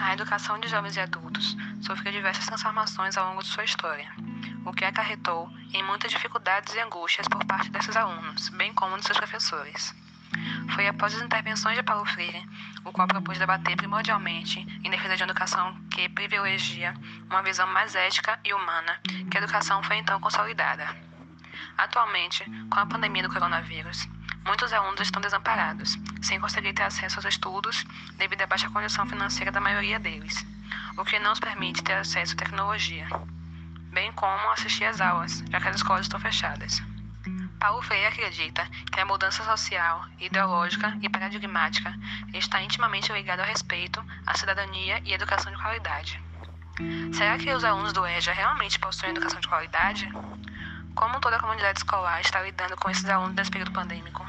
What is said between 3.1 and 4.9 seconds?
ao longo de sua história, o que